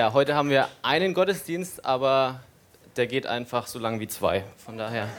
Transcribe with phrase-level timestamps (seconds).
[0.00, 2.40] Ja, heute haben wir einen Gottesdienst, aber
[2.96, 4.44] der geht einfach so lang wie zwei.
[4.56, 5.10] Von daher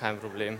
[0.00, 0.58] kein Problem.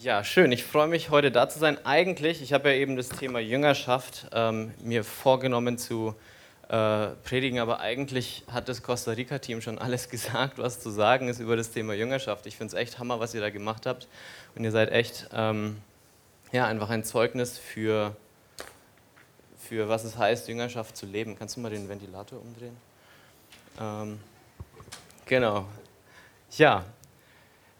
[0.00, 0.50] Ja, schön.
[0.50, 1.78] Ich freue mich, heute da zu sein.
[1.86, 6.16] Eigentlich, ich habe ja eben das Thema Jüngerschaft ähm, mir vorgenommen zu
[6.68, 11.38] äh, predigen, aber eigentlich hat das Costa Rica-Team schon alles gesagt, was zu sagen ist
[11.38, 12.46] über das Thema Jüngerschaft.
[12.46, 14.08] Ich finde es echt Hammer, was ihr da gemacht habt.
[14.56, 15.76] Und ihr seid echt ähm,
[16.50, 18.16] ja, einfach ein Zeugnis für,
[19.72, 21.34] für was es heißt, Jüngerschaft zu leben.
[21.38, 22.76] Kannst du mal den Ventilator umdrehen?
[23.80, 24.20] Ähm,
[25.24, 25.64] genau.
[26.58, 26.84] Ja,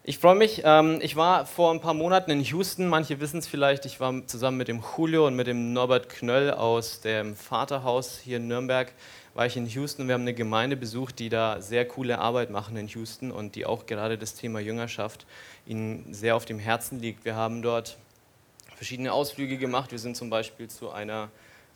[0.03, 0.63] ich freue mich.
[0.65, 2.87] Ähm, ich war vor ein paar Monaten in Houston.
[2.87, 3.85] Manche wissen es vielleicht.
[3.85, 8.37] Ich war zusammen mit dem Julio und mit dem Norbert Knöll aus dem Vaterhaus hier
[8.37, 8.91] in Nürnberg.
[9.35, 10.07] War ich in Houston.
[10.07, 13.67] Wir haben eine Gemeinde besucht, die da sehr coole Arbeit machen in Houston und die
[13.67, 15.27] auch gerade das Thema Jüngerschaft
[15.67, 17.23] ihnen sehr auf dem Herzen liegt.
[17.23, 17.97] Wir haben dort
[18.77, 19.91] verschiedene Ausflüge gemacht.
[19.91, 21.29] Wir sind zum Beispiel zu einer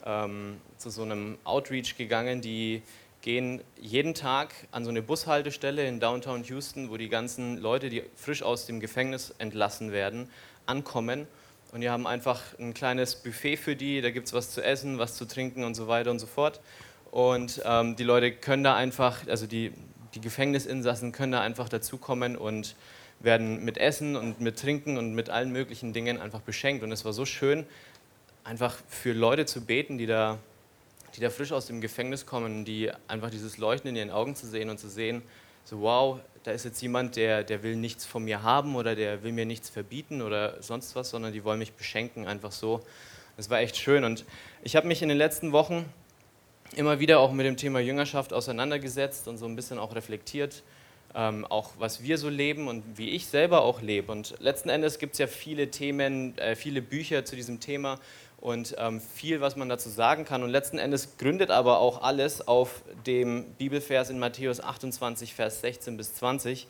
[0.06, 2.82] ähm, zu so einem Outreach gegangen, die
[3.22, 8.04] gehen jeden Tag an so eine Bushaltestelle in Downtown Houston, wo die ganzen Leute, die
[8.16, 10.30] frisch aus dem Gefängnis entlassen werden,
[10.66, 11.28] ankommen.
[11.74, 15.00] Und die haben einfach ein kleines Buffet für die, da gibt es was zu essen,
[15.00, 16.62] was zu trinken und so weiter und so fort.
[17.12, 19.74] Und ähm, die Leute können da einfach, also die,
[20.16, 22.76] die Gefängnisinsassen können da einfach dazukommen und
[23.20, 26.84] werden mit Essen und mit Trinken und mit allen möglichen Dingen einfach beschenkt.
[26.84, 27.66] Und es war so schön,
[28.48, 30.40] einfach für Leute zu beten, die da
[31.16, 34.46] die da frisch aus dem Gefängnis kommen, die einfach dieses Leuchten in ihren Augen zu
[34.46, 35.24] sehen und zu sehen,
[35.66, 39.24] so wow, da ist jetzt jemand, der, der will nichts von mir haben oder der
[39.24, 42.82] will mir nichts verbieten oder sonst was, sondern die wollen mich beschenken, einfach so.
[43.36, 44.26] Das war echt schön und
[44.64, 45.86] ich habe mich in den letzten Wochen
[46.76, 50.64] immer wieder auch mit dem Thema Jüngerschaft auseinandergesetzt und so ein bisschen auch reflektiert,
[51.16, 54.12] ähm, auch was wir so leben und wie ich selber auch lebe.
[54.12, 58.00] Und letzten Endes gibt es ja viele Themen, äh, viele Bücher zu diesem Thema
[58.40, 60.44] und ähm, viel, was man dazu sagen kann.
[60.44, 65.98] Und letzten Endes gründet aber auch alles auf dem Bibelvers in Matthäus 28, Vers 16
[65.98, 66.68] bis 20,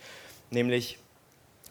[0.50, 0.98] nämlich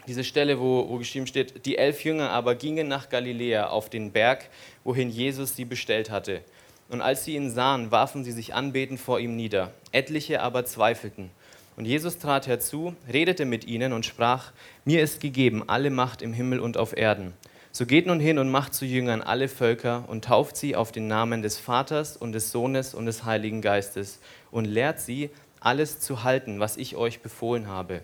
[0.07, 4.13] diese Stelle, wo, wo geschrieben steht, die elf Jünger aber gingen nach Galiläa auf den
[4.13, 4.49] Berg,
[4.85, 6.43] wohin Jesus sie bestellt hatte.
[6.89, 9.73] Und als sie ihn sahen, warfen sie sich anbetend vor ihm nieder.
[9.91, 11.31] Etliche aber zweifelten.
[11.77, 14.53] Und Jesus trat herzu, redete mit ihnen und sprach,
[14.85, 17.35] mir ist gegeben alle Macht im Himmel und auf Erden.
[17.77, 21.09] So geht nun hin und macht zu Jüngern alle Völker und tauft sie auf den
[21.09, 24.19] Namen des Vaters und des Sohnes und des Heiligen Geistes
[24.51, 25.29] und lehrt sie,
[25.61, 28.01] alles zu halten, was ich euch befohlen habe.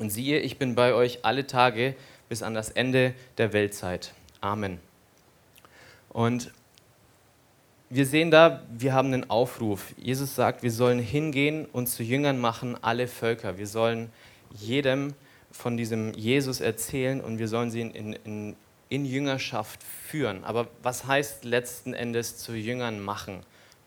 [0.00, 1.94] Und siehe, ich bin bei euch alle Tage
[2.28, 4.14] bis an das Ende der Weltzeit.
[4.40, 4.80] Amen.
[6.08, 6.52] Und
[7.90, 9.94] wir sehen da, wir haben einen Aufruf.
[9.96, 13.58] Jesus sagt, wir sollen hingehen und zu Jüngern machen alle Völker.
[13.58, 14.10] Wir sollen
[14.56, 15.14] jedem
[15.52, 18.56] von diesem Jesus erzählen und wir sollen sie in, in,
[18.88, 20.44] in Jüngerschaft führen.
[20.44, 23.42] Aber was heißt letzten Endes zu Jüngern machen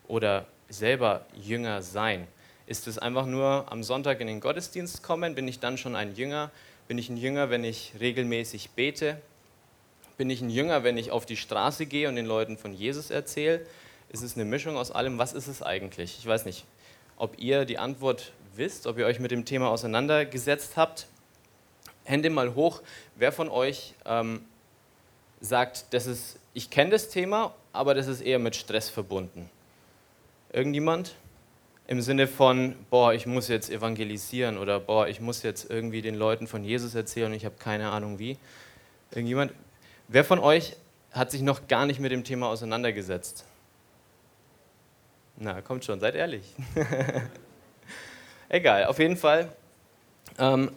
[0.08, 2.26] oder selber Jünger sein?
[2.66, 5.34] Ist es einfach nur am Sonntag in den Gottesdienst kommen?
[5.34, 6.50] Bin ich dann schon ein Jünger?
[6.88, 9.20] Bin ich ein Jünger, wenn ich regelmäßig bete?
[10.16, 13.10] Bin ich ein Jünger, wenn ich auf die Straße gehe und den Leuten von Jesus
[13.10, 13.66] erzähle?
[14.10, 15.18] Ist es eine Mischung aus allem?
[15.18, 16.18] Was ist es eigentlich?
[16.18, 16.64] Ich weiß nicht,
[17.16, 21.06] ob ihr die Antwort wisst, ob ihr euch mit dem Thema auseinandergesetzt habt.
[22.04, 22.82] Hände mal hoch,
[23.16, 24.44] wer von euch ähm,
[25.42, 29.50] sagt, das ist, ich kenne das Thema, aber das ist eher mit Stress verbunden.
[30.52, 31.14] Irgendjemand?
[31.88, 36.14] Im Sinne von, boah, ich muss jetzt evangelisieren oder boah, ich muss jetzt irgendwie den
[36.14, 38.38] Leuten von Jesus erzählen und ich habe keine Ahnung wie.
[39.10, 39.52] Irgendjemand?
[40.08, 40.76] Wer von euch
[41.10, 43.44] hat sich noch gar nicht mit dem Thema auseinandergesetzt?
[45.36, 46.54] Na, kommt schon, seid ehrlich.
[48.48, 49.50] Egal, auf jeden Fall.
[50.38, 50.70] Ähm,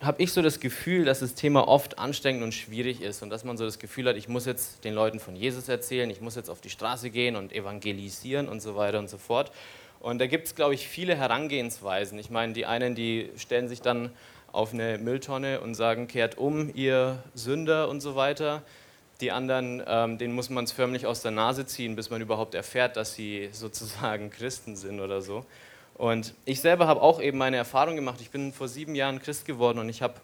[0.00, 3.44] habe ich so das Gefühl, dass das Thema oft anstrengend und schwierig ist und dass
[3.44, 6.36] man so das Gefühl hat, ich muss jetzt den Leuten von Jesus erzählen, ich muss
[6.36, 9.50] jetzt auf die Straße gehen und evangelisieren und so weiter und so fort.
[10.00, 12.18] Und da gibt es, glaube ich, viele Herangehensweisen.
[12.18, 14.10] Ich meine, die einen, die stellen sich dann
[14.52, 18.62] auf eine Mülltonne und sagen, kehrt um, ihr Sünder und so weiter.
[19.20, 22.54] Die anderen, ähm, denen muss man es förmlich aus der Nase ziehen, bis man überhaupt
[22.54, 25.44] erfährt, dass sie sozusagen Christen sind oder so.
[25.98, 28.20] Und ich selber habe auch eben meine Erfahrung gemacht.
[28.20, 30.14] Ich bin vor sieben Jahren Christ geworden und ich habe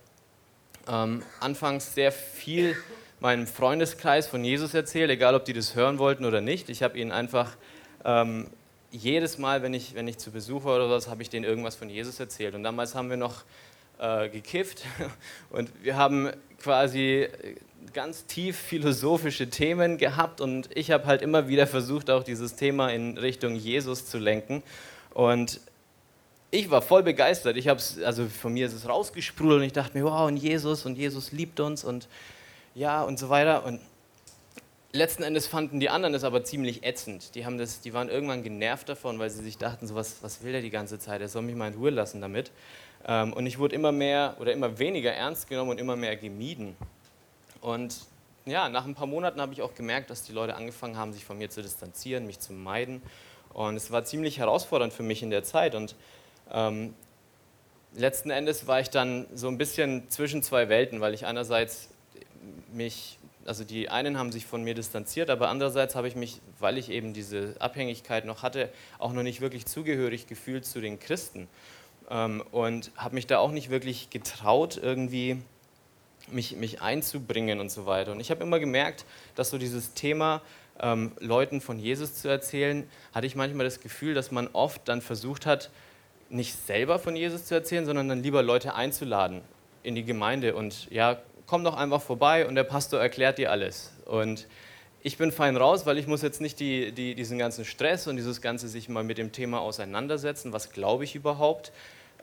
[0.88, 2.76] ähm, anfangs sehr viel
[3.18, 6.68] meinem Freundeskreis von Jesus erzählt, egal ob die das hören wollten oder nicht.
[6.68, 7.56] Ich habe ihnen einfach
[8.04, 8.46] ähm,
[8.92, 11.74] jedes Mal, wenn ich, wenn ich zu Besuch war oder was, habe ich denen irgendwas
[11.74, 12.54] von Jesus erzählt.
[12.54, 13.42] Und damals haben wir noch
[13.98, 14.84] äh, gekifft
[15.50, 16.30] und wir haben
[16.62, 17.28] quasi
[17.92, 22.90] ganz tief philosophische Themen gehabt und ich habe halt immer wieder versucht, auch dieses Thema
[22.90, 24.62] in Richtung Jesus zu lenken.
[25.14, 25.60] Und
[26.50, 27.56] ich war voll begeistert.
[27.56, 30.84] Ich hab's, also von mir ist es rausgesprudelt und ich dachte mir, wow, und Jesus
[30.84, 32.08] und Jesus liebt uns und
[32.74, 33.64] ja und so weiter.
[33.64, 33.80] Und
[34.92, 37.34] letzten Endes fanden die anderen das aber ziemlich ätzend.
[37.34, 40.42] Die, haben das, die waren irgendwann genervt davon, weil sie sich dachten, so was, was
[40.42, 41.20] will der die ganze Zeit?
[41.20, 42.52] Er soll mich mal in Ruhe lassen damit.
[43.06, 46.76] Ähm, und ich wurde immer mehr oder immer weniger ernst genommen und immer mehr gemieden.
[47.60, 47.96] Und
[48.46, 51.24] ja, nach ein paar Monaten habe ich auch gemerkt, dass die Leute angefangen haben, sich
[51.24, 53.02] von mir zu distanzieren, mich zu meiden.
[53.54, 55.74] Und es war ziemlich herausfordernd für mich in der Zeit.
[55.74, 55.94] Und
[56.52, 56.94] ähm,
[57.94, 61.88] letzten Endes war ich dann so ein bisschen zwischen zwei Welten, weil ich einerseits
[62.72, 66.76] mich, also die einen haben sich von mir distanziert, aber andererseits habe ich mich, weil
[66.76, 71.48] ich eben diese Abhängigkeit noch hatte, auch noch nicht wirklich zugehörig gefühlt zu den Christen.
[72.10, 75.38] Ähm, und habe mich da auch nicht wirklich getraut, irgendwie
[76.28, 78.12] mich, mich einzubringen und so weiter.
[78.12, 79.04] Und ich habe immer gemerkt,
[79.36, 80.42] dass so dieses Thema,
[80.80, 85.00] ähm, Leuten von Jesus zu erzählen, hatte ich manchmal das Gefühl, dass man oft dann
[85.00, 85.70] versucht hat,
[86.30, 89.42] nicht selber von Jesus zu erzählen, sondern dann lieber Leute einzuladen
[89.82, 93.92] in die Gemeinde und ja, komm doch einfach vorbei und der Pastor erklärt dir alles.
[94.06, 94.46] Und
[95.02, 98.16] ich bin fein raus, weil ich muss jetzt nicht die, die, diesen ganzen Stress und
[98.16, 101.72] dieses ganze sich mal mit dem Thema auseinandersetzen, was glaube ich überhaupt,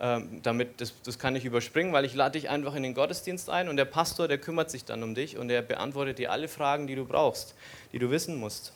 [0.01, 3.69] damit, das, das kann ich überspringen, weil ich lade dich einfach in den Gottesdienst ein
[3.69, 6.87] und der Pastor, der kümmert sich dann um dich und der beantwortet dir alle Fragen,
[6.87, 7.53] die du brauchst,
[7.93, 8.73] die du wissen musst.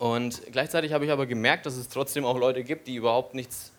[0.00, 3.70] Und gleichzeitig habe ich aber gemerkt, dass es trotzdem auch Leute gibt, die überhaupt nichts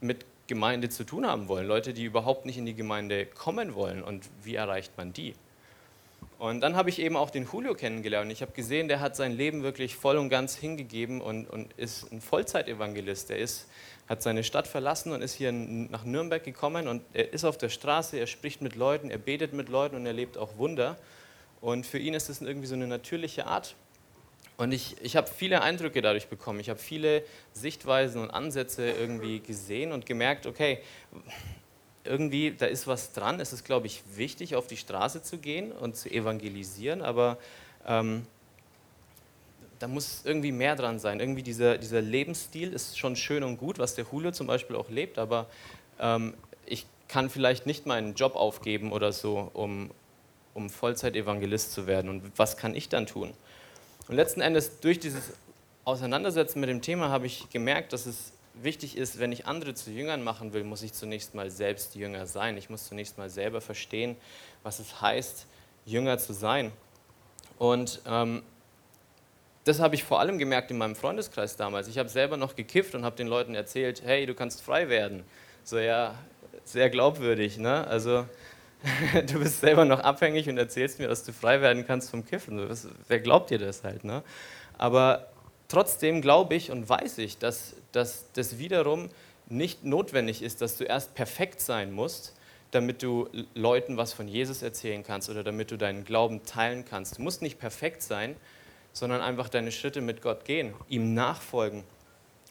[0.00, 4.04] mit Gemeinde zu tun haben wollen, Leute, die überhaupt nicht in die Gemeinde kommen wollen.
[4.04, 5.34] Und wie erreicht man die?
[6.38, 8.30] Und dann habe ich eben auch den Julio kennengelernt.
[8.30, 12.12] Ich habe gesehen, der hat sein Leben wirklich voll und ganz hingegeben und, und ist
[12.12, 13.30] ein Vollzeitevangelist.
[13.32, 13.66] Er ist
[14.08, 17.68] hat seine Stadt verlassen und ist hier nach Nürnberg gekommen und er ist auf der
[17.68, 20.96] Straße, er spricht mit Leuten, er betet mit Leuten und er lebt auch Wunder.
[21.60, 23.74] Und für ihn ist das irgendwie so eine natürliche Art.
[24.56, 26.58] Und ich, ich habe viele Eindrücke dadurch bekommen.
[26.58, 27.22] Ich habe viele
[27.52, 30.80] Sichtweisen und Ansätze irgendwie gesehen und gemerkt, okay,
[32.04, 33.38] irgendwie, da ist was dran.
[33.38, 37.38] Es ist, glaube ich, wichtig, auf die Straße zu gehen und zu evangelisieren, aber
[37.86, 38.26] ähm,
[39.78, 41.20] da muss irgendwie mehr dran sein.
[41.20, 44.90] Irgendwie dieser, dieser Lebensstil ist schon schön und gut, was der Julio zum Beispiel auch
[44.90, 45.46] lebt, aber
[46.00, 46.34] ähm,
[46.66, 49.90] ich kann vielleicht nicht meinen Job aufgeben oder so, um,
[50.54, 52.10] um Vollzeit-Evangelist zu werden.
[52.10, 53.32] Und was kann ich dann tun?
[54.08, 55.32] Und letzten Endes, durch dieses
[55.84, 58.32] Auseinandersetzen mit dem Thema, habe ich gemerkt, dass es
[58.62, 62.26] wichtig ist, wenn ich andere zu Jüngern machen will, muss ich zunächst mal selbst Jünger
[62.26, 62.56] sein.
[62.56, 64.16] Ich muss zunächst mal selber verstehen,
[64.62, 65.46] was es heißt,
[65.86, 66.72] Jünger zu sein.
[67.58, 68.42] Und ähm,
[69.68, 71.88] das habe ich vor allem gemerkt in meinem Freundeskreis damals.
[71.88, 75.24] Ich habe selber noch gekifft und habe den Leuten erzählt, hey, du kannst frei werden.
[75.62, 76.14] So ja,
[76.64, 77.58] sehr glaubwürdig.
[77.58, 77.86] Ne?
[77.86, 78.24] Also
[79.26, 82.66] du bist selber noch abhängig und erzählst mir, dass du frei werden kannst vom Kiffen.
[83.08, 84.04] wer glaubt dir das halt?
[84.04, 84.22] Ne?
[84.78, 85.28] Aber
[85.68, 89.10] trotzdem glaube ich und weiß ich, dass, dass das wiederum
[89.50, 92.34] nicht notwendig ist, dass du erst perfekt sein musst,
[92.70, 97.18] damit du Leuten was von Jesus erzählen kannst oder damit du deinen Glauben teilen kannst.
[97.18, 98.36] Du musst nicht perfekt sein,
[98.98, 101.84] sondern einfach deine Schritte mit Gott gehen, ihm nachfolgen.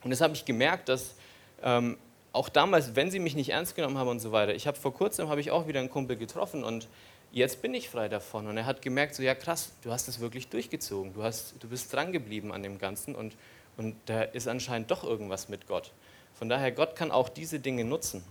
[0.03, 1.15] Und das habe ich gemerkt, dass
[1.61, 1.97] ähm,
[2.31, 4.93] auch damals, wenn sie mich nicht ernst genommen haben und so weiter, ich habe vor
[4.93, 6.87] kurzem habe ich auch wieder einen Kumpel getroffen und
[7.31, 8.47] jetzt bin ich frei davon.
[8.47, 11.67] Und er hat gemerkt, so ja krass, du hast es wirklich durchgezogen, du, hast, du
[11.67, 13.35] bist dran geblieben an dem Ganzen und,
[13.75, 15.91] und da ist anscheinend doch irgendwas mit Gott.
[16.35, 18.23] Von daher, Gott kann auch diese Dinge nutzen.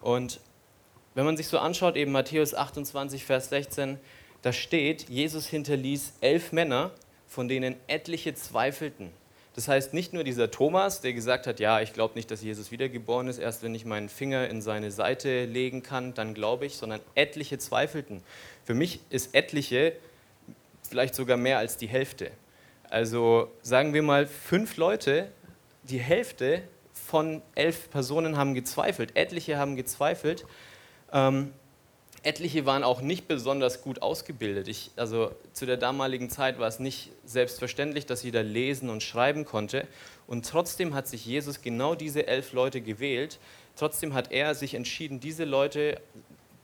[0.00, 0.38] Und
[1.14, 3.98] wenn man sich so anschaut, eben Matthäus 28, Vers 16,
[4.44, 6.90] da steht, Jesus hinterließ elf Männer,
[7.26, 9.08] von denen etliche zweifelten.
[9.54, 12.70] Das heißt, nicht nur dieser Thomas, der gesagt hat, ja, ich glaube nicht, dass Jesus
[12.70, 16.76] wiedergeboren ist, erst wenn ich meinen Finger in seine Seite legen kann, dann glaube ich,
[16.76, 18.20] sondern etliche zweifelten.
[18.64, 19.94] Für mich ist etliche
[20.90, 22.30] vielleicht sogar mehr als die Hälfte.
[22.90, 25.30] Also sagen wir mal, fünf Leute,
[25.84, 26.60] die Hälfte
[26.92, 30.44] von elf Personen haben gezweifelt, etliche haben gezweifelt.
[31.14, 31.54] Ähm,
[32.24, 34.68] etliche waren auch nicht besonders gut ausgebildet.
[34.68, 39.44] Ich, also zu der damaligen Zeit war es nicht selbstverständlich, dass jeder lesen und schreiben
[39.44, 39.86] konnte.
[40.26, 43.38] Und trotzdem hat sich Jesus genau diese elf Leute gewählt.
[43.76, 46.00] Trotzdem hat er sich entschieden, diese Leute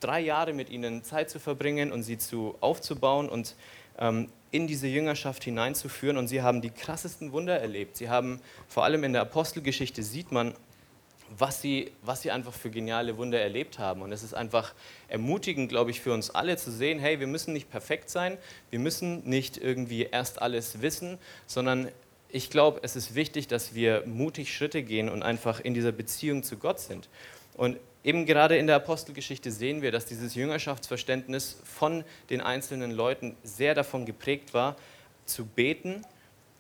[0.01, 3.55] drei Jahre mit ihnen Zeit zu verbringen und sie zu aufzubauen und
[3.99, 6.17] ähm, in diese Jüngerschaft hineinzuführen.
[6.17, 7.97] Und sie haben die krassesten Wunder erlebt.
[7.97, 10.55] Sie haben vor allem in der Apostelgeschichte sieht man,
[11.39, 14.03] was sie, was sie einfach für geniale Wunder erlebt haben.
[14.03, 14.75] Und es ist einfach
[15.09, 18.37] ermutigend, glaube ich, für uns alle zu sehen, hey, wir müssen nicht perfekt sein,
[18.71, 21.89] wir müssen nicht irgendwie erst alles wissen, sondern
[22.29, 26.43] ich glaube, es ist wichtig, dass wir mutig Schritte gehen und einfach in dieser Beziehung
[26.43, 27.09] zu Gott sind.
[27.55, 33.37] Und eben gerade in der Apostelgeschichte sehen wir, dass dieses Jüngerschaftsverständnis von den einzelnen Leuten
[33.43, 34.77] sehr davon geprägt war,
[35.27, 36.05] zu beten,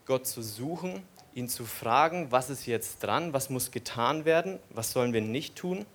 [0.06, 1.02] Gott zu suchen
[1.40, 5.56] ihn zu fragen, was ist jetzt dran, was muss getan werden, was sollen wir nicht
[5.56, 5.86] tun.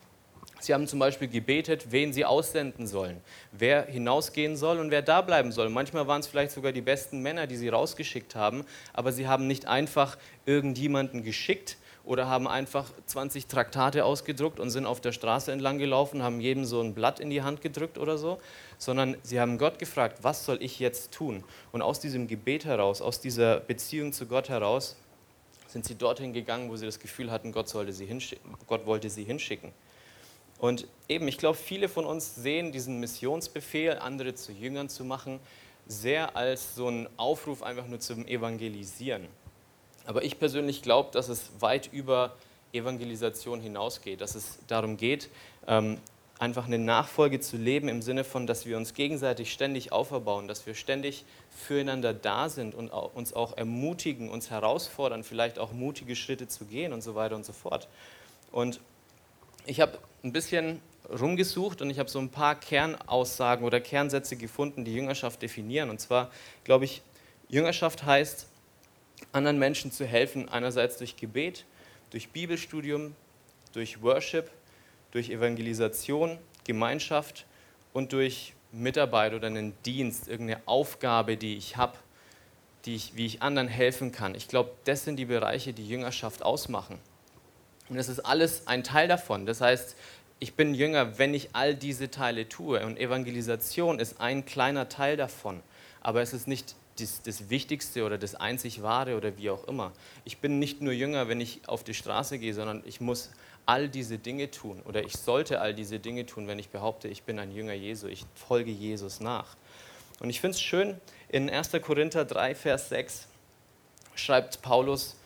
[0.60, 3.22] Sie haben zum Beispiel gebetet, wen sie aussenden sollen,
[3.52, 5.70] wer hinausgehen soll und wer da bleiben soll.
[5.70, 9.48] Manchmal waren es vielleicht sogar die besten Männer, die sie rausgeschickt haben, aber sie haben
[9.48, 15.52] nicht einfach irgendjemanden geschickt oder haben einfach 20 Traktate ausgedruckt und sind auf der Straße
[15.52, 18.40] entlang gelaufen, haben jedem so ein Blatt in die Hand gedrückt oder so,
[18.78, 21.44] sondern sie haben Gott gefragt, was soll ich jetzt tun?
[21.72, 24.96] Und aus diesem Gebet heraus, aus dieser Beziehung zu Gott heraus,
[25.76, 28.08] sind sie dorthin gegangen, wo sie das Gefühl hatten, Gott, sollte sie
[28.66, 29.74] Gott wollte sie hinschicken.
[30.58, 35.42] Und eben, ich glaube, viele von uns sehen diesen Missionsbefehl, andere zu Jüngern zu machen,
[35.86, 39.28] sehr als so einen Aufruf einfach nur zum Evangelisieren.
[40.06, 42.38] Aber ich persönlich glaube, dass es weit über
[42.72, 45.30] Evangelisation hinausgeht, dass es darum geht,
[45.68, 45.98] ähm,
[46.40, 50.66] einfach eine Nachfolge zu leben im Sinne von, dass wir uns gegenseitig ständig auferbauen, dass
[50.66, 56.48] wir ständig füreinander da sind und uns auch ermutigen, uns herausfordern, vielleicht auch mutige Schritte
[56.48, 57.88] zu gehen und so weiter und so fort.
[58.52, 58.82] Und
[59.66, 64.84] ich habe ein bisschen rumgesucht und ich habe so ein paar Kernaussagen oder Kernsätze gefunden,
[64.84, 65.90] die Jüngerschaft definieren.
[65.90, 66.32] Und zwar
[66.64, 67.02] glaube ich,
[67.48, 68.48] Jüngerschaft heißt,
[69.32, 71.66] anderen Menschen zu helfen, einerseits durch Gebet,
[72.10, 73.16] durch Bibelstudium,
[73.74, 74.50] durch Worship,
[75.16, 77.46] durch Evangelisation, Gemeinschaft
[77.94, 81.98] und durch Mitarbeit oder einen Dienst, irgendeine Aufgabe, die ich habe,
[82.84, 84.36] die ich, wie ich anderen helfen kann.
[84.36, 87.00] Ich glaube, das sind die Bereiche, die Jüngerschaft ausmachen.
[87.88, 89.46] Und das ist alles ein Teil davon.
[89.46, 89.96] Das heißt,
[90.40, 92.86] ich bin Jünger, wenn ich all diese Teile tue.
[92.86, 95.64] Und Evangelisation ist ein kleiner Teil davon.
[96.02, 99.92] Aber es ist nicht das, das, Wichtigste oder das einzig Wahre oder wie auch immer.
[100.24, 103.32] Ich bin nicht nur Jünger, wenn ich auf die Straße gehe, sondern ich muss
[103.66, 107.24] all diese Dinge tun oder ich sollte all diese Dinge tun, wenn ich behaupte, ich
[107.24, 109.58] bin ein Jünger Jesu, ich folge Jesus nach.
[110.20, 111.00] Und ich finde es schön,
[111.30, 111.72] in 1.
[111.82, 113.28] Korinther 3, Vers 6
[114.16, 115.18] schreibt Paulus,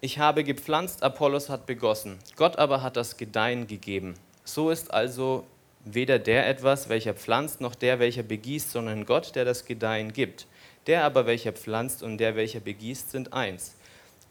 [0.00, 4.14] ich habe gepflanzt, Apollos hat begossen, Gott aber hat das Gedeihen gegeben.
[4.44, 5.44] So ist also
[5.94, 10.46] weder der etwas, welcher pflanzt, noch der, welcher begießt, sondern Gott, der das Gedeihen gibt.
[10.86, 13.74] Der aber, welcher pflanzt und der, welcher begießt, sind eins.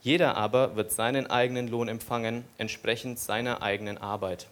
[0.00, 4.46] Jeder aber wird seinen eigenen Lohn empfangen, entsprechend seiner eigenen Arbeit.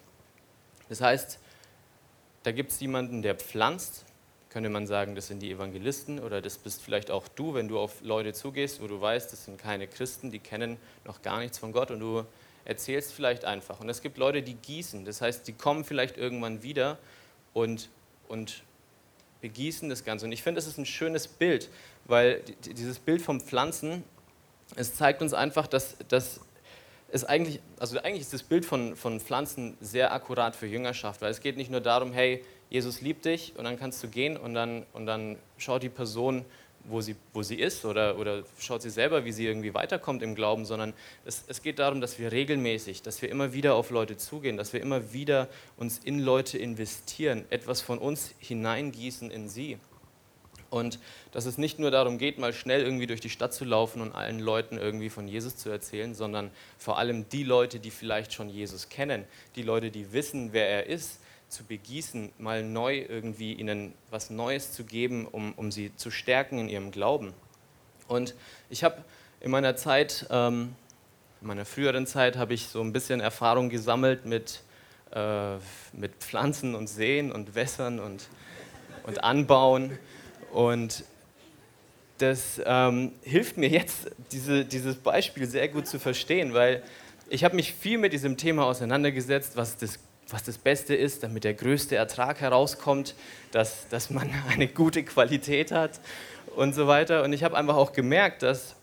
[0.89, 1.39] Das heißt,
[2.43, 4.05] da gibt es jemanden, der pflanzt
[4.57, 7.77] könnte man sagen, das sind die Evangelisten oder das bist vielleicht auch du, wenn du
[7.77, 11.59] auf Leute zugehst, wo du weißt, das sind keine Christen, die kennen noch gar nichts
[11.59, 12.25] von Gott und du
[12.67, 13.79] erzählst vielleicht einfach.
[13.79, 16.97] Und es gibt Leute, die gießen, das heißt, die kommen vielleicht irgendwann wieder
[17.53, 17.89] und,
[18.27, 18.63] und
[19.39, 20.25] begießen das Ganze.
[20.25, 21.69] Und ich finde, das ist ein schönes Bild,
[22.05, 24.03] weil dieses Bild vom Pflanzen,
[24.75, 26.41] es zeigt uns einfach, dass, dass
[27.09, 31.31] es eigentlich, also eigentlich ist das Bild von, von Pflanzen sehr akkurat für Jüngerschaft, weil
[31.31, 34.53] es geht nicht nur darum, hey, Jesus liebt dich und dann kannst du gehen und
[34.53, 36.43] dann, und dann schaut die Person,
[36.87, 40.35] wo sie, wo sie ist oder, oder schaut sie selber, wie sie irgendwie weiterkommt im
[40.35, 40.93] Glauben, sondern
[41.25, 44.73] es, es geht darum, dass wir regelmäßig, dass wir immer wieder auf Leute zugehen, dass
[44.73, 49.77] wir immer wieder uns in Leute investieren, etwas von uns hineingießen in sie.
[50.69, 50.99] Und
[51.31, 54.13] dass es nicht nur darum geht, mal schnell irgendwie durch die Stadt zu laufen und
[54.13, 58.49] allen Leuten irgendwie von Jesus zu erzählen, sondern vor allem die Leute, die vielleicht schon
[58.49, 59.23] Jesus kennen,
[59.55, 64.73] die Leute, die wissen, wer er ist, zu begießen, mal neu irgendwie ihnen was Neues
[64.73, 67.33] zu geben, um, um sie zu stärken in ihrem Glauben.
[68.07, 68.35] Und
[68.69, 69.03] ich habe
[69.39, 70.75] in meiner Zeit, ähm,
[71.41, 74.61] in meiner früheren Zeit, habe ich so ein bisschen Erfahrung gesammelt mit,
[75.11, 75.55] äh,
[75.93, 78.27] mit Pflanzen und Seen und Wässern und,
[79.03, 79.97] und Anbauen.
[80.51, 81.03] Und
[82.17, 86.83] das ähm, hilft mir jetzt, diese, dieses Beispiel sehr gut zu verstehen, weil
[87.29, 89.99] ich habe mich viel mit diesem Thema auseinandergesetzt, was das
[90.29, 93.15] was das Beste ist, damit der größte Ertrag herauskommt,
[93.51, 95.99] dass, dass man eine gute Qualität hat
[96.55, 97.23] und so weiter.
[97.23, 98.75] Und ich habe einfach auch gemerkt, dass,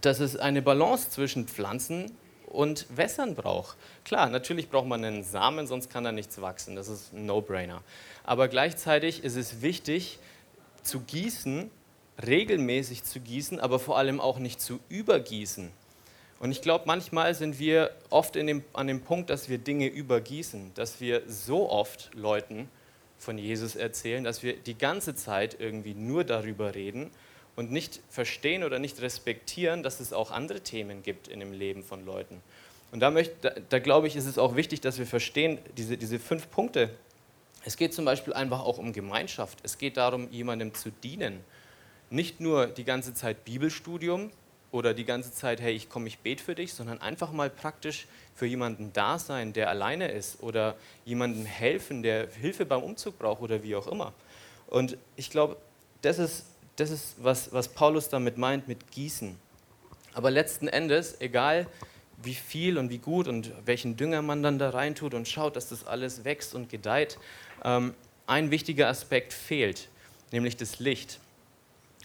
[0.00, 2.12] dass es eine Balance zwischen Pflanzen
[2.46, 3.76] und Wässern braucht.
[4.04, 6.76] Klar, natürlich braucht man einen Samen, sonst kann da nichts wachsen.
[6.76, 7.82] Das ist ein No-Brainer.
[8.24, 10.18] Aber gleichzeitig ist es wichtig
[10.82, 11.70] zu gießen,
[12.26, 15.70] regelmäßig zu gießen, aber vor allem auch nicht zu übergießen.
[16.40, 20.72] Und ich glaube, manchmal sind wir oft dem, an dem Punkt, dass wir Dinge übergießen,
[20.74, 22.68] dass wir so oft Leuten
[23.18, 27.10] von Jesus erzählen, dass wir die ganze Zeit irgendwie nur darüber reden
[27.56, 31.82] und nicht verstehen oder nicht respektieren, dass es auch andere Themen gibt in dem Leben
[31.82, 32.40] von Leuten.
[32.92, 35.98] Und da, möchte, da, da glaube ich, ist es auch wichtig, dass wir verstehen, diese,
[35.98, 36.90] diese fünf Punkte.
[37.64, 39.58] Es geht zum Beispiel einfach auch um Gemeinschaft.
[39.64, 41.40] Es geht darum, jemandem zu dienen.
[42.10, 44.30] Nicht nur die ganze Zeit Bibelstudium,
[44.70, 48.06] oder die ganze Zeit, hey, ich komme, ich bete für dich, sondern einfach mal praktisch
[48.34, 53.40] für jemanden da sein, der alleine ist oder jemandem helfen, der Hilfe beim Umzug braucht
[53.40, 54.12] oder wie auch immer.
[54.66, 55.56] Und ich glaube,
[56.02, 56.44] das ist,
[56.76, 59.36] das ist was, was Paulus damit meint mit Gießen.
[60.12, 61.66] Aber letzten Endes, egal
[62.22, 65.68] wie viel und wie gut und welchen Dünger man dann da reintut und schaut, dass
[65.68, 67.18] das alles wächst und gedeiht,
[67.64, 67.94] ähm,
[68.26, 69.88] ein wichtiger Aspekt fehlt,
[70.32, 71.20] nämlich das Licht.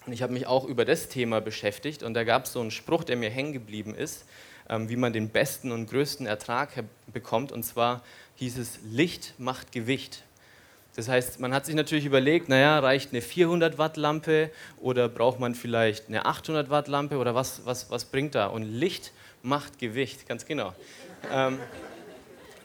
[0.06, 2.72] Und ich habe mich auch über das Thema beschäftigt und da gab es so einen
[2.72, 4.26] Spruch, der mir hängen geblieben ist,
[4.70, 6.72] ähm, wie man den besten und größten Ertrag
[7.12, 7.52] bekommt.
[7.52, 8.04] Und zwar
[8.36, 10.24] hieß es, Licht macht Gewicht.
[10.96, 15.40] Das heißt, man hat sich natürlich überlegt, naja, reicht eine 400 Watt Lampe oder braucht
[15.40, 18.48] man vielleicht eine 800 Watt Lampe oder was, was, was bringt da?
[18.48, 20.74] Und Licht macht Gewicht, ganz genau.
[21.32, 21.60] Ähm,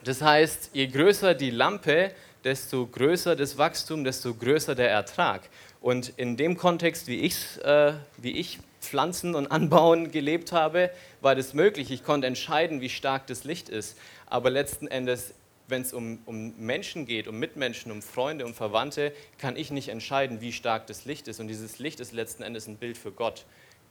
[0.03, 2.11] das heißt, je größer die Lampe,
[2.43, 5.49] desto größer das Wachstum, desto größer der Ertrag.
[5.81, 10.89] Und in dem Kontext, wie, ich's, äh, wie ich Pflanzen und Anbauen gelebt habe,
[11.21, 11.91] war das möglich.
[11.91, 13.97] Ich konnte entscheiden, wie stark das Licht ist.
[14.25, 15.33] Aber letzten Endes,
[15.67, 19.89] wenn es um, um Menschen geht, um Mitmenschen, um Freunde, um Verwandte, kann ich nicht
[19.89, 21.39] entscheiden, wie stark das Licht ist.
[21.39, 23.45] Und dieses Licht ist letzten Endes ein Bild für Gott.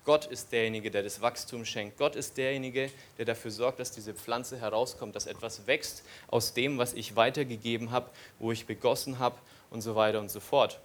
[0.04, 1.98] Gott ist derjenige, der das Wachstum schenkt.
[1.98, 6.78] Gott ist derjenige, der dafür sorgt, dass diese Pflanze herauskommt, dass etwas wächst aus dem,
[6.78, 9.36] was ich weitergegeben habe, wo ich begossen habe
[9.70, 10.80] und so weiter und so fort.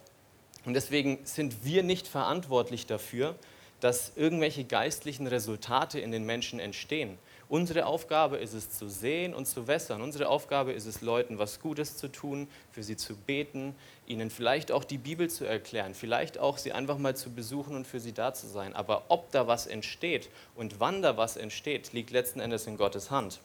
[0.66, 3.36] Und deswegen sind wir nicht verantwortlich dafür,
[3.80, 7.18] dass irgendwelche geistlichen Resultate in den Menschen entstehen.
[7.50, 10.02] Unsere Aufgabe ist es zu sehen und zu wässern.
[10.02, 13.76] Unsere Aufgabe ist es, Leuten was Gutes zu tun, für sie zu beten,
[14.08, 17.86] ihnen vielleicht auch die Bibel zu erklären, vielleicht auch sie einfach mal zu besuchen und
[17.86, 18.76] für sie da zu sein.
[18.76, 23.12] Aber ob da was entsteht und wann da was entsteht, liegt letzten Endes in Gottes
[23.12, 23.40] Hand.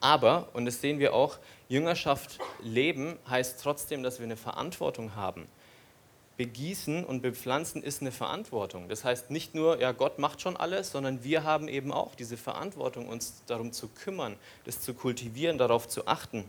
[0.00, 5.48] Aber, und das sehen wir auch, Jüngerschaft leben heißt trotzdem, dass wir eine Verantwortung haben
[6.36, 8.88] begießen und bepflanzen ist eine Verantwortung.
[8.88, 12.36] Das heißt nicht nur, ja, Gott macht schon alles, sondern wir haben eben auch diese
[12.36, 16.44] Verantwortung, uns darum zu kümmern, das zu kultivieren, darauf zu achten.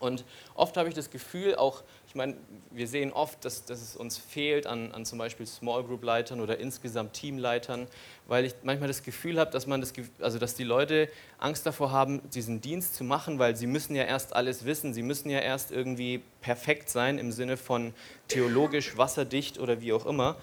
[0.00, 2.36] Und oft habe ich das Gefühl, auch, ich meine,
[2.70, 6.40] wir sehen oft, dass, dass es uns fehlt an, an zum Beispiel Small Group Leitern
[6.40, 7.86] oder insgesamt Teamleitern,
[8.26, 11.92] weil ich manchmal das Gefühl habe, dass, man das, also dass die Leute Angst davor
[11.92, 15.40] haben, diesen Dienst zu machen, weil sie müssen ja erst alles wissen, sie müssen ja
[15.40, 17.94] erst irgendwie perfekt sein im Sinne von
[18.28, 20.36] theologisch, wasserdicht oder wie auch immer.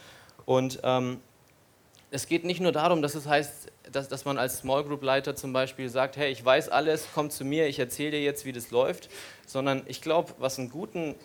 [0.45, 1.19] Und ähm,
[2.09, 5.35] es geht nicht nur darum, dass es heißt, dass, dass man als Small Group Leiter
[5.35, 8.53] zum Beispiel sagt, hey, ich weiß alles, komm zu mir, ich erzähle dir jetzt, wie
[8.53, 9.09] das läuft,
[9.45, 11.15] sondern ich glaube, was einen guten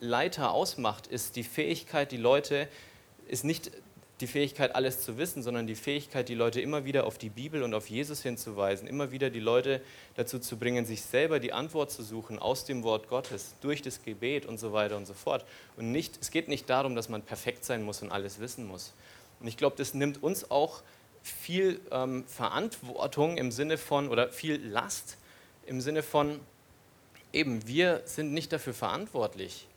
[0.00, 2.68] Leiter ausmacht, ist die Fähigkeit, die Leute,
[3.26, 3.70] ist nicht
[4.20, 7.64] die Fähigkeit, alles zu wissen, sondern die Fähigkeit, die Leute immer wieder auf die Bibel
[7.64, 9.80] und auf Jesus hinzuweisen, immer wieder die Leute
[10.14, 14.02] dazu zu bringen, sich selber die Antwort zu suchen aus dem Wort Gottes, durch das
[14.02, 15.44] Gebet und so weiter und so fort.
[15.76, 18.92] Und nicht, es geht nicht darum, dass man perfekt sein muss und alles wissen muss.
[19.44, 20.80] Und ich glaube, das nimmt uns auch
[21.22, 25.18] viel ähm, Verantwortung im Sinne von, oder viel Last
[25.66, 26.40] im Sinne von,
[27.30, 29.68] eben, wir sind nicht dafür verantwortlich,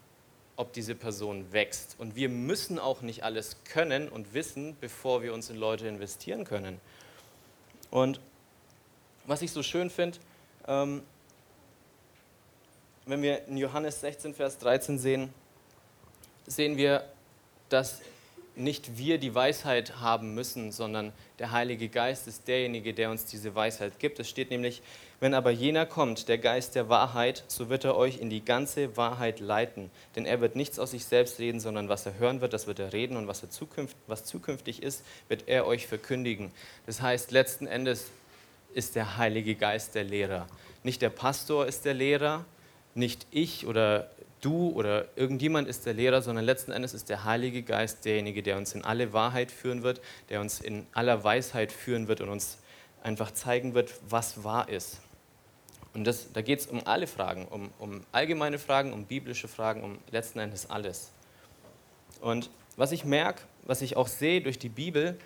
[0.56, 1.98] ob diese Person wächst.
[1.98, 6.46] Und wir müssen auch nicht alles können und wissen, bevor wir uns in Leute investieren
[6.46, 6.80] können.
[7.92, 8.22] Und
[9.26, 10.18] was ich so schön finde,
[10.66, 11.04] ähm,
[13.06, 15.34] wenn wir in Johannes 16, Vers 13 sehen,
[16.46, 17.04] sehen wir,
[17.68, 18.00] dass
[18.58, 23.56] nicht wir die Weisheit haben müssen, sondern der Heilige Geist ist derjenige, der uns diese
[23.56, 24.20] Weisheit gibt.
[24.20, 24.82] Es steht nämlich,
[25.20, 28.98] wenn aber jener kommt, der Geist der Wahrheit, so wird er euch in die ganze
[28.98, 29.90] Wahrheit leiten.
[30.16, 32.80] Denn er wird nichts aus sich selbst reden, sondern was er hören wird, das wird
[32.80, 36.52] er reden und was, er zukünft, was zukünftig ist, wird er euch verkündigen.
[36.86, 38.12] Das heißt, letzten Endes
[38.74, 40.48] ist der Heilige Geist der Lehrer.
[40.84, 42.46] Nicht der Pastor ist der Lehrer,
[42.94, 44.10] nicht ich oder
[44.42, 48.58] du oder irgendjemand ist der Lehrer, sondern letzten Endes ist der Heilige Geist derjenige, der
[48.58, 52.60] uns in alle Wahrheit führen wird, der uns in aller Weisheit führen wird und uns
[53.04, 55.02] einfach zeigen wird, was wahr ist.
[55.94, 59.84] Und das, da geht es um alle Fragen, um, um allgemeine Fragen, um biblische Fragen,
[59.84, 61.12] um letzten Endes alles.
[62.22, 65.18] Und was ich merke, was ich auch sehe durch die Bibel,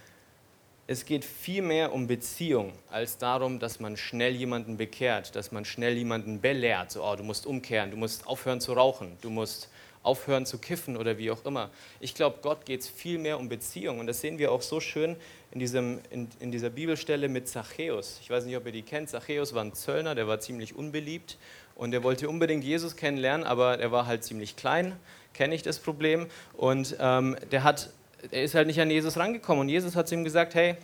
[0.91, 5.63] es geht viel mehr um Beziehung als darum, dass man schnell jemanden bekehrt, dass man
[5.63, 6.91] schnell jemanden belehrt.
[6.91, 9.69] So, oh, du musst umkehren, du musst aufhören zu rauchen, du musst
[10.03, 11.69] aufhören zu kiffen oder wie auch immer.
[12.01, 13.99] Ich glaube, Gott geht es viel mehr um Beziehung.
[13.99, 15.15] Und das sehen wir auch so schön
[15.51, 18.19] in, diesem, in, in dieser Bibelstelle mit Zachäus.
[18.21, 19.09] Ich weiß nicht, ob ihr die kennt.
[19.09, 21.37] Zachäus war ein Zöllner, der war ziemlich unbeliebt
[21.75, 24.97] und er wollte unbedingt Jesus kennenlernen, aber er war halt ziemlich klein,
[25.33, 26.27] kenne ich das Problem.
[26.53, 27.91] Und ähm, der hat
[28.29, 30.75] er ist halt nicht an Jesus rangekommen und Jesus hat zu ihm gesagt, hey,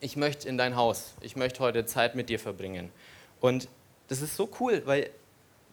[0.00, 2.90] ich möchte in dein Haus, ich möchte heute Zeit mit dir verbringen.
[3.40, 3.68] Und
[4.08, 5.10] das ist so cool, weil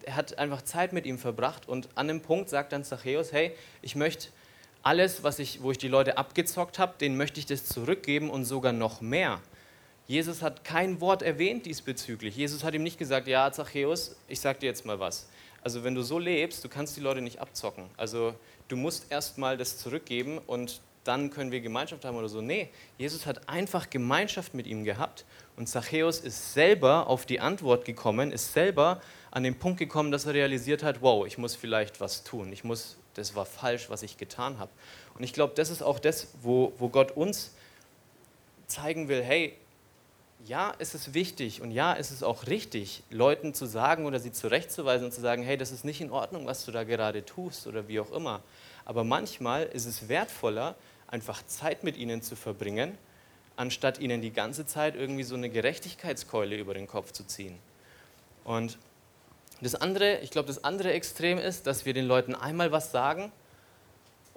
[0.03, 3.51] er hat einfach Zeit mit ihm verbracht und an dem Punkt sagt dann Zachäus, hey,
[3.81, 4.29] ich möchte
[4.81, 8.45] alles, was ich, wo ich die Leute abgezockt habe, denen möchte ich das zurückgeben und
[8.45, 9.41] sogar noch mehr.
[10.07, 12.35] Jesus hat kein Wort erwähnt diesbezüglich.
[12.35, 15.27] Jesus hat ihm nicht gesagt, ja, Zachäus, ich sag dir jetzt mal was.
[15.63, 17.85] Also wenn du so lebst, du kannst die Leute nicht abzocken.
[17.97, 18.33] Also
[18.67, 22.41] du musst erstmal das zurückgeben und dann können wir Gemeinschaft haben oder so.
[22.41, 25.25] Nee, Jesus hat einfach Gemeinschaft mit ihm gehabt
[25.57, 30.25] und Zachäus ist selber auf die Antwort gekommen, ist selber an den Punkt gekommen, dass
[30.25, 34.03] er realisiert hat, wow, ich muss vielleicht was tun, ich muss, das war falsch, was
[34.03, 34.71] ich getan habe.
[35.15, 37.53] Und ich glaube, das ist auch das, wo, wo Gott uns
[38.67, 39.55] zeigen will, hey,
[40.45, 44.31] ja, es ist wichtig und ja, es ist auch richtig, Leuten zu sagen oder sie
[44.31, 47.67] zurechtzuweisen und zu sagen, hey, das ist nicht in Ordnung, was du da gerade tust
[47.67, 48.41] oder wie auch immer.
[48.85, 50.75] Aber manchmal ist es wertvoller,
[51.07, 52.97] einfach Zeit mit ihnen zu verbringen,
[53.55, 57.57] anstatt ihnen die ganze Zeit irgendwie so eine Gerechtigkeitskeule über den Kopf zu ziehen.
[58.45, 58.77] Und
[59.61, 63.31] das andere, ich glaube, das andere Extrem ist, dass wir den Leuten einmal was sagen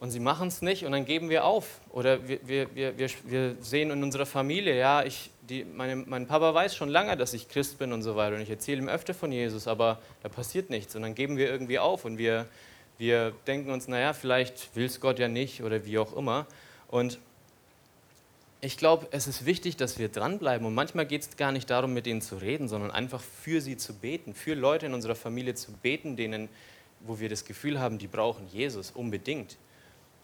[0.03, 1.81] und sie machen es nicht und dann geben wir auf.
[1.91, 6.53] Oder wir, wir, wir, wir, sehen in unserer Familie, ja, ich, die, meine, mein Papa
[6.53, 9.15] weiß schon lange, dass ich Christ bin und so weiter und ich erzähle ihm öfter
[9.15, 12.49] von Jesus, aber da passiert nichts und dann geben wir irgendwie auf und wir,
[12.99, 16.49] wir denken uns, naja, vielleicht will es Gott ja nicht oder wie auch immer.
[16.89, 17.21] Und
[18.61, 20.67] ich glaube, es ist wichtig, dass wir dranbleiben.
[20.67, 23.77] Und manchmal geht es gar nicht darum, mit denen zu reden, sondern einfach für sie
[23.77, 26.49] zu beten, für Leute in unserer Familie zu beten, denen,
[26.99, 29.59] wo wir das Gefühl haben, die brauchen Jesus unbedingt.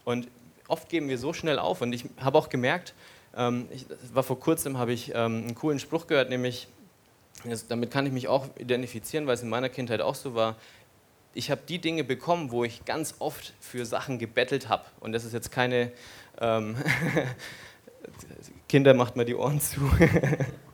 [0.09, 0.27] Und
[0.69, 1.83] oft geben wir so schnell auf.
[1.83, 2.95] Und ich habe auch gemerkt,
[3.37, 6.67] ähm, ich, war vor kurzem, habe ich ähm, einen coolen Spruch gehört, nämlich,
[7.45, 10.57] das, damit kann ich mich auch identifizieren, weil es in meiner Kindheit auch so war.
[11.35, 14.87] Ich habe die Dinge bekommen, wo ich ganz oft für Sachen gebettelt habe.
[15.01, 15.93] Und das ist jetzt keine
[16.41, 16.77] ähm,
[18.67, 19.79] Kinder, macht mal die Ohren zu.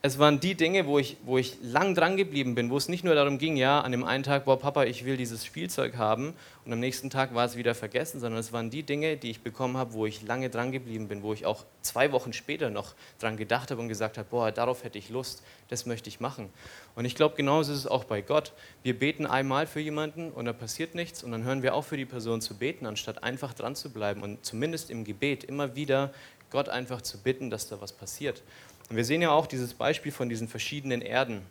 [0.00, 3.02] es waren die Dinge, wo ich, wo ich lang dran geblieben bin, wo es nicht
[3.02, 6.34] nur darum ging, ja, an dem einen Tag, boah, Papa, ich will dieses Spielzeug haben
[6.64, 9.40] und am nächsten Tag war es wieder vergessen, sondern es waren die Dinge, die ich
[9.40, 12.94] bekommen habe, wo ich lange dran geblieben bin, wo ich auch zwei Wochen später noch
[13.18, 16.48] dran gedacht habe und gesagt habe, boah, darauf hätte ich Lust, das möchte ich machen.
[16.94, 18.52] Und ich glaube, genauso ist es auch bei Gott.
[18.84, 21.96] Wir beten einmal für jemanden und da passiert nichts und dann hören wir auf, für
[21.96, 26.12] die Person zu beten, anstatt einfach dran zu bleiben und zumindest im Gebet immer wieder
[26.50, 28.42] Gott einfach zu bitten, dass da was passiert.
[28.88, 31.42] Und wir sehen ja auch dieses Beispiel von diesen verschiedenen Erden.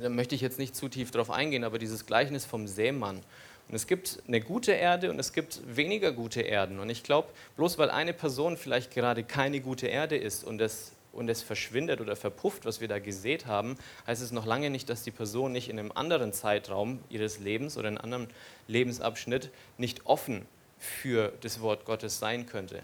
[0.00, 3.20] Da möchte ich jetzt nicht zu tief drauf eingehen, aber dieses Gleichnis vom Sämann.
[3.68, 6.78] Und es gibt eine gute Erde und es gibt weniger gute Erden.
[6.78, 10.92] Und ich glaube, bloß weil eine Person vielleicht gerade keine gute Erde ist und es,
[11.12, 14.88] und es verschwindet oder verpufft, was wir da gesät haben, heißt es noch lange nicht,
[14.88, 18.34] dass die Person nicht in einem anderen Zeitraum ihres Lebens oder in einem anderen
[18.68, 20.46] Lebensabschnitt nicht offen
[20.78, 22.82] für das Wort Gottes sein könnte.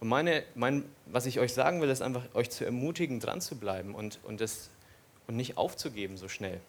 [0.00, 3.56] Und meine, mein, was ich euch sagen will, ist einfach, euch zu ermutigen, dran zu
[3.56, 4.70] bleiben und, und, das,
[5.26, 6.60] und nicht aufzugeben so schnell.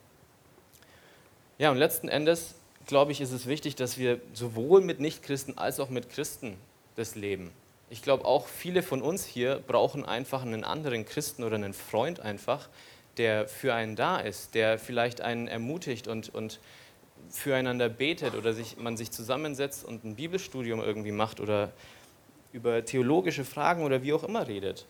[1.57, 2.55] Ja, und letzten Endes,
[2.87, 6.57] glaube ich, ist es wichtig, dass wir sowohl mit Nichtchristen als auch mit Christen
[6.95, 7.51] das leben.
[7.91, 12.19] Ich glaube, auch viele von uns hier brauchen einfach einen anderen Christen oder einen Freund
[12.19, 12.69] einfach,
[13.17, 16.59] der für einen da ist, der vielleicht einen ermutigt und, und
[17.29, 21.71] füreinander betet oder sich, man sich zusammensetzt und ein Bibelstudium irgendwie macht oder
[22.51, 24.85] über theologische Fragen oder wie auch immer redet.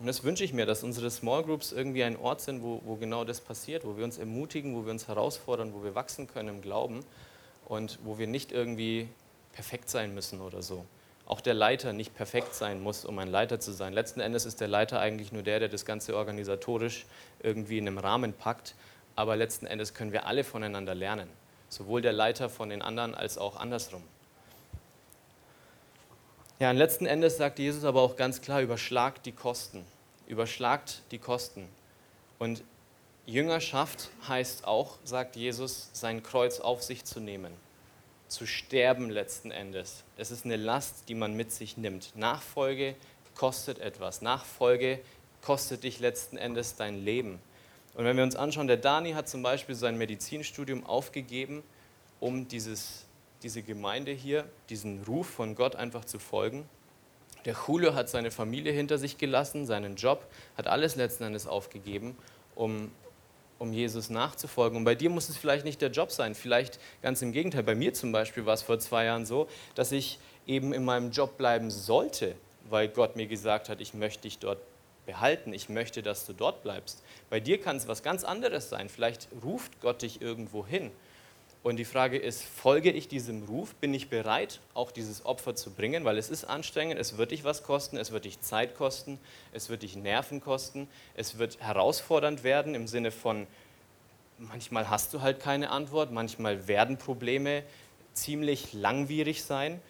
[0.00, 2.96] Und das wünsche ich mir, dass unsere Small Groups irgendwie ein Ort sind, wo, wo
[2.96, 6.48] genau das passiert, wo wir uns ermutigen, wo wir uns herausfordern, wo wir wachsen können
[6.48, 7.04] im Glauben
[7.66, 9.08] und wo wir nicht irgendwie
[9.52, 10.86] perfekt sein müssen oder so.
[11.26, 13.92] Auch der Leiter nicht perfekt sein muss, um ein Leiter zu sein.
[13.92, 17.04] Letzten Endes ist der Leiter eigentlich nur der, der das Ganze organisatorisch
[17.42, 18.74] irgendwie in einem Rahmen packt.
[19.16, 21.28] Aber letzten Endes können wir alle voneinander lernen.
[21.68, 24.02] Sowohl der Leiter von den anderen als auch andersrum.
[26.60, 29.82] Ja, und letzten Endes sagt Jesus aber auch ganz klar, überschlagt die Kosten.
[30.26, 31.66] Überschlagt die Kosten.
[32.38, 32.62] Und
[33.24, 37.50] Jüngerschaft heißt auch, sagt Jesus, sein Kreuz auf sich zu nehmen.
[38.28, 40.04] Zu sterben letzten Endes.
[40.18, 42.14] Es ist eine Last, die man mit sich nimmt.
[42.14, 42.94] Nachfolge
[43.34, 44.20] kostet etwas.
[44.20, 45.00] Nachfolge
[45.40, 47.40] kostet dich letzten Endes dein Leben.
[47.94, 51.62] Und wenn wir uns anschauen, der Dani hat zum Beispiel sein Medizinstudium aufgegeben,
[52.20, 53.06] um dieses
[53.42, 56.68] diese Gemeinde hier, diesen Ruf von Gott einfach zu folgen.
[57.44, 60.26] Der Julio hat seine Familie hinter sich gelassen, seinen Job,
[60.56, 62.16] hat alles letzten Endes aufgegeben,
[62.54, 62.90] um,
[63.58, 64.76] um Jesus nachzufolgen.
[64.76, 67.62] Und bei dir muss es vielleicht nicht der Job sein, vielleicht ganz im Gegenteil.
[67.62, 71.10] Bei mir zum Beispiel war es vor zwei Jahren so, dass ich eben in meinem
[71.10, 72.34] Job bleiben sollte,
[72.68, 74.58] weil Gott mir gesagt hat, ich möchte dich dort
[75.06, 77.02] behalten, ich möchte, dass du dort bleibst.
[77.30, 78.88] Bei dir kann es was ganz anderes sein.
[78.88, 80.90] Vielleicht ruft Gott dich irgendwo hin.
[81.62, 83.74] Und die Frage ist, folge ich diesem Ruf?
[83.74, 86.04] Bin ich bereit, auch dieses Opfer zu bringen?
[86.04, 89.18] Weil es ist anstrengend, es wird dich was kosten, es wird dich Zeit kosten,
[89.52, 93.46] es wird dich Nerven kosten, es wird herausfordernd werden im Sinne von,
[94.38, 97.62] manchmal hast du halt keine Antwort, manchmal werden Probleme
[98.14, 99.82] ziemlich langwierig sein.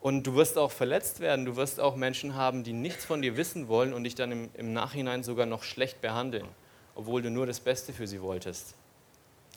[0.00, 3.38] Und du wirst auch verletzt werden, du wirst auch Menschen haben, die nichts von dir
[3.38, 6.46] wissen wollen und dich dann im, im Nachhinein sogar noch schlecht behandeln,
[6.94, 8.74] obwohl du nur das Beste für sie wolltest.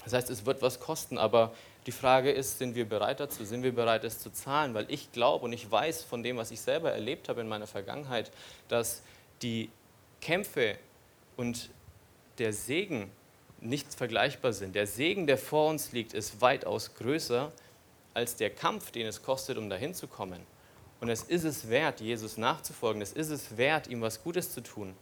[0.04, 1.54] Das heißt, es wird was kosten, aber
[1.86, 3.44] die Frage ist, sind wir bereit dazu?
[3.44, 4.74] Sind wir bereit, es zu zahlen?
[4.74, 7.68] Weil ich glaube und ich weiß von dem, was ich selber erlebt habe in meiner
[7.68, 8.32] Vergangenheit,
[8.68, 9.02] dass
[9.42, 9.70] die
[10.20, 10.78] Kämpfe
[11.38, 11.70] und
[12.38, 13.12] der Segen
[13.60, 14.76] nicht vergleichbar sind.
[14.76, 17.52] Der Segen, der vor uns liegt, ist weitaus größer
[18.14, 20.42] als der Kampf, den es kostet, um dahin zu kommen.
[21.00, 23.02] Und es ist es wert, Jesus nachzufolgen.
[23.02, 24.96] Es ist es wert, ihm was Gutes zu tun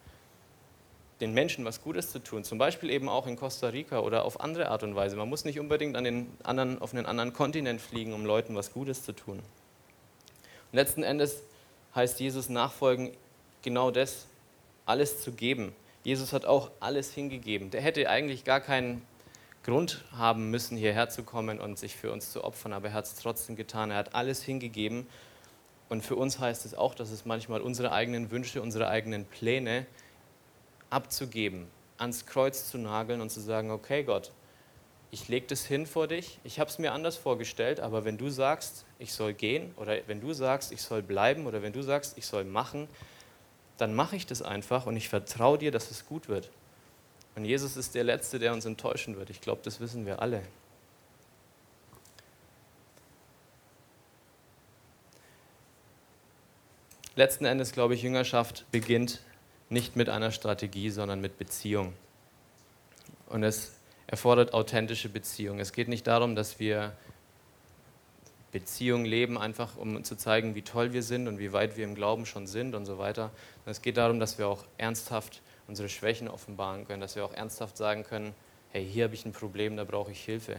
[1.21, 4.39] den Menschen was Gutes zu tun, zum Beispiel eben auch in Costa Rica oder auf
[4.39, 5.15] andere Art und Weise.
[5.15, 8.71] Man muss nicht unbedingt an den anderen, auf einen anderen Kontinent fliegen, um Leuten was
[8.71, 9.39] Gutes zu tun.
[9.39, 11.43] Und letzten Endes
[11.93, 13.12] heißt Jesus nachfolgen
[13.62, 14.27] genau das,
[14.86, 15.73] alles zu geben.
[16.03, 17.71] Jesus hat auch alles hingegeben.
[17.71, 19.01] Der hätte eigentlich gar keinen
[19.63, 23.05] Grund haben müssen, hierher zu kommen und sich für uns zu opfern, aber er hat
[23.05, 23.91] es trotzdem getan.
[23.91, 25.05] Er hat alles hingegeben.
[25.89, 29.86] Und für uns heißt es auch, dass es manchmal unsere eigenen Wünsche, unsere eigenen Pläne
[30.89, 34.32] abzugeben, ans Kreuz zu nageln und zu sagen, okay Gott,
[35.12, 38.30] ich lege das hin vor dich, ich habe es mir anders vorgestellt, aber wenn du
[38.30, 42.17] sagst, ich soll gehen oder wenn du sagst, ich soll bleiben oder wenn du sagst,
[42.17, 42.88] ich soll machen,
[43.78, 46.52] dann mache ich das einfach und ich vertraue dir, dass es gut wird.
[47.36, 49.30] Und Jesus ist der Letzte, der uns enttäuschen wird.
[49.30, 50.43] Ich glaube, das wissen wir alle.
[57.15, 59.21] Letzten Endes, glaube ich, Jüngerschaft beginnt
[59.69, 61.93] nicht mit einer Strategie, sondern mit Beziehung.
[63.27, 63.73] Und es
[64.08, 65.60] erfordert authentische Beziehung.
[65.60, 66.93] Es geht nicht darum, dass wir
[68.51, 71.93] Beziehung leben, einfach um zu zeigen, wie toll wir sind und wie weit wir im
[71.93, 73.29] Glauben schon sind und so weiter.
[73.65, 77.77] Es geht darum, dass wir auch ernsthaft unsere Schwächen offenbaren können, dass wir auch ernsthaft
[77.77, 78.34] sagen können,
[78.71, 80.58] hey, hier habe ich ein Problem, da brauche ich Hilfe.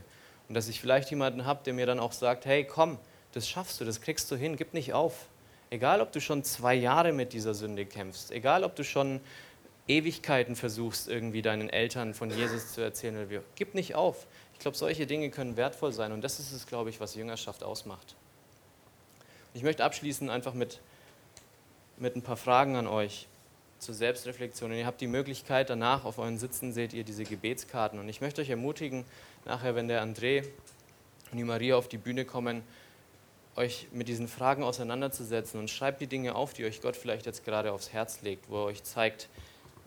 [0.49, 2.99] Und dass ich vielleicht jemanden habe, der mir dann auch sagt, hey, komm,
[3.33, 5.27] das schaffst du, das kriegst du hin, gib nicht auf.
[5.71, 9.21] Egal, ob du schon zwei Jahre mit dieser Sünde kämpfst, egal, ob du schon
[9.87, 14.27] Ewigkeiten versuchst, irgendwie deinen Eltern von Jesus zu erzählen, gib nicht auf.
[14.53, 17.63] Ich glaube, solche Dinge können wertvoll sein und das ist es, glaube ich, was Jüngerschaft
[17.63, 18.17] ausmacht.
[19.55, 20.81] Ich möchte abschließen einfach mit,
[21.97, 23.27] mit ein paar Fragen an euch
[23.81, 24.71] zur Selbstreflexion.
[24.71, 27.99] Und ihr habt die Möglichkeit, danach auf euren Sitzen seht ihr diese Gebetskarten.
[27.99, 29.05] Und ich möchte euch ermutigen,
[29.45, 30.45] nachher, wenn der André
[31.33, 32.63] und die Maria auf die Bühne kommen,
[33.57, 37.45] euch mit diesen Fragen auseinanderzusetzen und schreibt die Dinge auf, die euch Gott vielleicht jetzt
[37.45, 39.29] gerade aufs Herz legt, wo er euch zeigt,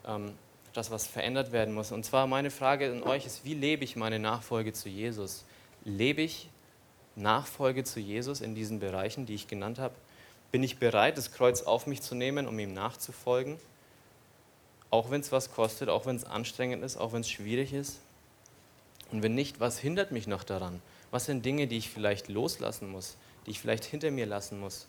[0.06, 0.32] ähm,
[0.72, 1.92] dass was verändert werden muss.
[1.92, 5.44] Und zwar meine Frage an euch ist, wie lebe ich meine Nachfolge zu Jesus?
[5.84, 6.48] Lebe ich
[7.16, 9.94] Nachfolge zu Jesus in diesen Bereichen, die ich genannt habe?
[10.50, 13.58] Bin ich bereit, das Kreuz auf mich zu nehmen, um ihm nachzufolgen?
[14.90, 18.00] Auch wenn es was kostet, auch wenn es anstrengend ist, auch wenn es schwierig ist?
[19.10, 20.80] Und wenn nicht, was hindert mich noch daran?
[21.10, 23.16] Was sind Dinge, die ich vielleicht loslassen muss?
[23.46, 24.86] Die ich vielleicht hinter mir lassen muss.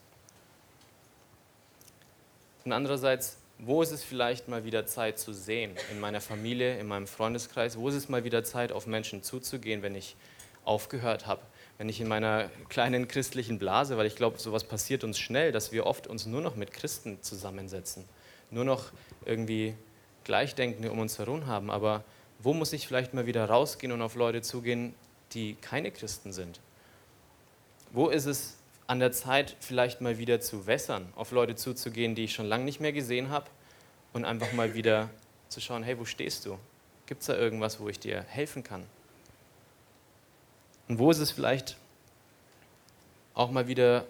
[2.64, 5.76] Und andererseits, wo ist es vielleicht mal wieder Zeit zu sehen?
[5.92, 7.78] In meiner Familie, in meinem Freundeskreis?
[7.78, 10.16] Wo ist es mal wieder Zeit, auf Menschen zuzugehen, wenn ich
[10.66, 11.42] aufgehört habe?
[11.78, 15.72] Wenn ich in meiner kleinen christlichen Blase, weil ich glaube, sowas passiert uns schnell, dass
[15.72, 18.06] wir oft uns nur noch mit Christen zusammensetzen,
[18.50, 18.92] nur noch
[19.26, 19.76] irgendwie
[20.24, 21.70] Gleichdenkende um uns herum haben.
[21.70, 22.04] Aber
[22.40, 24.96] wo muss ich vielleicht mal wieder rausgehen und auf Leute zugehen,
[25.34, 26.60] die keine Christen sind?
[27.92, 32.26] Wo ist es an der Zeit, vielleicht mal wieder zu wässern, auf Leute zuzugehen, die
[32.26, 33.46] ich schon lange nicht mehr gesehen habe
[34.14, 35.10] und einfach mal wieder
[35.50, 36.58] zu schauen, hey, wo stehst du?
[37.06, 38.84] Gibt es da irgendwas, wo ich dir helfen kann?
[40.88, 41.78] Und wo ist es vielleicht
[43.34, 44.06] auch mal wieder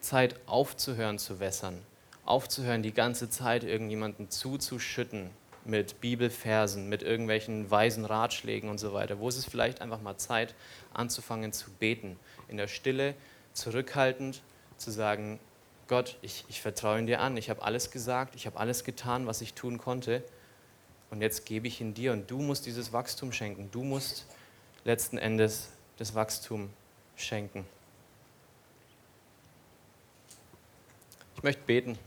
[0.00, 1.78] Zeit aufzuhören zu wässern,
[2.24, 5.30] aufzuhören, die ganze Zeit irgendjemanden zuzuschütten
[5.68, 9.20] mit Bibelversen, mit irgendwelchen weisen Ratschlägen und so weiter.
[9.20, 10.54] Wo ist es vielleicht einfach mal Zeit
[10.94, 13.14] anzufangen zu beten, in der Stille,
[13.52, 14.42] zurückhaltend,
[14.78, 15.38] zu sagen,
[15.86, 19.40] Gott, ich, ich vertraue dir an, ich habe alles gesagt, ich habe alles getan, was
[19.42, 20.22] ich tun konnte
[21.10, 24.26] und jetzt gebe ich ihn dir und du musst dieses Wachstum schenken, du musst
[24.84, 26.70] letzten Endes das Wachstum
[27.16, 27.66] schenken.
[31.36, 31.98] Ich möchte beten.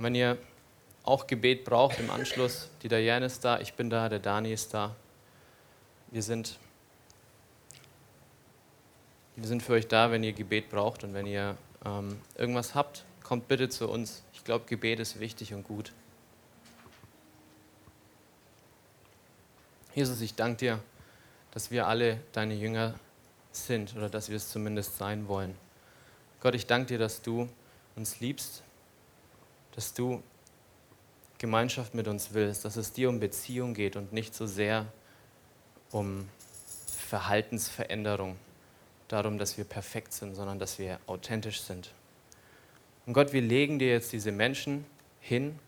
[0.00, 0.38] Und wenn ihr
[1.04, 4.72] auch Gebet braucht im Anschluss, die Diane ist da, ich bin da, der Dani ist
[4.72, 4.96] da.
[6.10, 6.56] Wir sind,
[9.36, 13.04] wir sind für euch da, wenn ihr Gebet braucht und wenn ihr ähm, irgendwas habt,
[13.22, 14.22] kommt bitte zu uns.
[14.32, 15.92] Ich glaube, Gebet ist wichtig und gut.
[19.94, 20.80] Jesus, ich danke dir,
[21.50, 22.94] dass wir alle deine Jünger
[23.52, 25.54] sind oder dass wir es zumindest sein wollen.
[26.40, 27.50] Gott, ich danke dir, dass du
[27.96, 28.62] uns liebst,
[29.80, 30.22] dass du
[31.38, 34.84] Gemeinschaft mit uns willst, dass es dir um Beziehung geht und nicht so sehr
[35.90, 36.28] um
[37.08, 38.36] Verhaltensveränderung,
[39.08, 41.94] darum, dass wir perfekt sind, sondern dass wir authentisch sind.
[43.06, 44.84] Und Gott, wir legen dir jetzt diese Menschen
[45.18, 45.58] hin,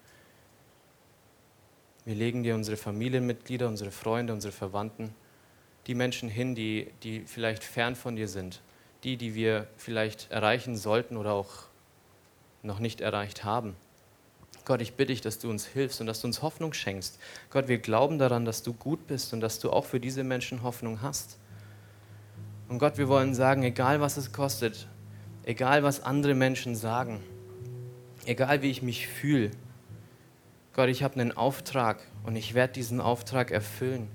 [2.05, 5.14] Wir legen dir unsere Familienmitglieder, unsere Freunde, unsere Verwandten,
[5.87, 8.61] die Menschen hin, die, die vielleicht fern von dir sind,
[9.05, 11.68] die, die wir vielleicht erreichen sollten oder auch
[12.62, 13.75] noch nicht erreicht haben.
[14.64, 17.18] Gott, ich bitte dich, dass du uns hilfst und dass du uns Hoffnung schenkst.
[17.51, 20.62] Gott, wir glauben daran, dass du gut bist und dass du auch für diese Menschen
[20.62, 21.38] Hoffnung hast.
[22.68, 24.87] Und Gott, wir wollen sagen, egal was es kostet,
[25.44, 27.20] egal was andere Menschen sagen,
[28.25, 29.51] egal wie ich mich fühle,
[30.75, 34.09] Gott, ich habe einen Auftrag und ich werde diesen Auftrag erfüllen.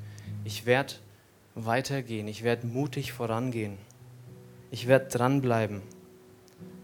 [0.43, 0.93] Ich werde
[1.53, 3.77] weitergehen, ich werde mutig vorangehen,
[4.71, 5.81] ich werde dranbleiben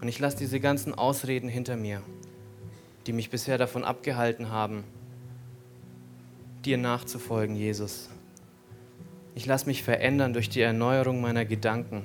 [0.00, 2.02] und ich lasse diese ganzen Ausreden hinter mir,
[3.06, 4.84] die mich bisher davon abgehalten haben,
[6.64, 8.10] dir nachzufolgen, Jesus.
[9.34, 12.02] Ich lasse mich verändern durch die Erneuerung meiner Gedanken.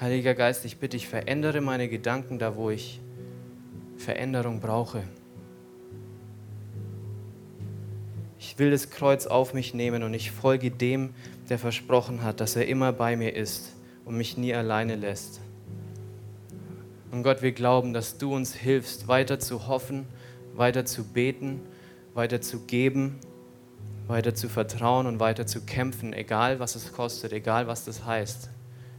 [0.00, 3.00] Heiliger Geist, ich bitte dich, verändere meine Gedanken da, wo ich
[3.96, 5.02] Veränderung brauche.
[8.38, 11.14] Ich will das Kreuz auf mich nehmen und ich folge dem,
[11.48, 15.40] der versprochen hat, dass er immer bei mir ist und mich nie alleine lässt.
[17.10, 20.06] Und Gott, wir glauben, dass du uns hilfst, weiter zu hoffen,
[20.58, 21.60] weiter zu beten,
[22.14, 23.18] weiter zu geben,
[24.06, 28.50] weiter zu vertrauen und weiter zu kämpfen, egal was es kostet, egal was das heißt,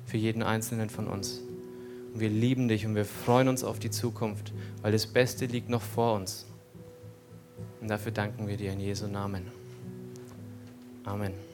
[0.05, 1.41] für jeden Einzelnen von uns.
[2.13, 5.69] Und wir lieben dich und wir freuen uns auf die Zukunft, weil das Beste liegt
[5.69, 6.45] noch vor uns.
[7.81, 9.51] Und dafür danken wir dir in Jesu Namen.
[11.03, 11.48] Amen.